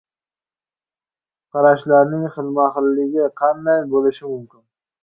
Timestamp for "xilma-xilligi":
2.39-3.31